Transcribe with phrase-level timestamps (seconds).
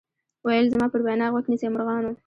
[0.45, 2.11] ویل زما پر وینا غوږ نیسۍ مرغانو